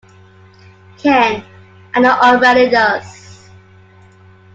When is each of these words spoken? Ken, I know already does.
Ken, 0.97 1.43
I 1.93 1.99
know 1.99 2.09
already 2.19 2.71
does. 2.71 3.51